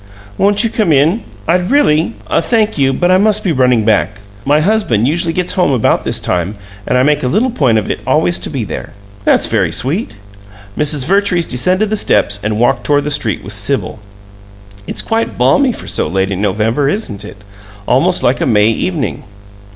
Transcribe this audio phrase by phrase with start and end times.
[0.35, 1.23] "Won't you come in?
[1.47, 4.19] I'd really" "Thank you, but I must be running back.
[4.45, 6.55] My husband usually gets home about this time,
[6.87, 8.93] and I make a little point of it always to be there."
[9.25, 10.15] "That's very sweet."
[10.75, 11.05] Mrs.
[11.05, 13.99] Vertrees descended the steps and walked toward the street with Sibyl.
[14.87, 17.43] "It's quite balmy for so late in November, isn't it?
[17.87, 19.23] Almost like a May evening."